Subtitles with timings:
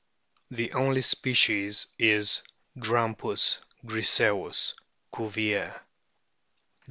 [0.49, 2.41] The only species is
[2.75, 4.73] Grampiis griseiis,
[5.15, 5.79] Cuvier.